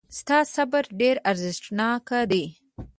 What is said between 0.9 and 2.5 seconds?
ډېر ارزښتناک دی.